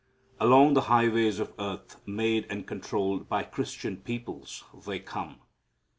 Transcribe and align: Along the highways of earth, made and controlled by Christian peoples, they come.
Along 0.39 0.73
the 0.73 0.81
highways 0.89 1.37
of 1.37 1.53
earth, 1.59 2.01
made 2.07 2.47
and 2.49 2.65
controlled 2.65 3.29
by 3.29 3.43
Christian 3.43 3.97
peoples, 3.97 4.63
they 4.87 4.97
come. 4.97 5.39